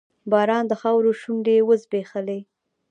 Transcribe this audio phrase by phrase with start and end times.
[0.31, 2.39] باران د خاورو شونډې وځبیښلې